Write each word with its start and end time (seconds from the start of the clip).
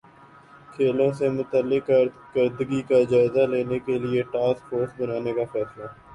کھیلوں 0.73 1.11
سے 1.13 1.29
متعلق 1.31 1.85
کارکردگی 1.87 2.81
کا 2.89 3.01
جائزہ 3.11 3.43
لینے 3.51 3.79
کیلئے 3.85 4.21
ٹاسک 4.33 4.69
فورس 4.69 4.99
بنانے 4.99 5.33
کا 5.33 5.45
فیصلہ 5.53 5.85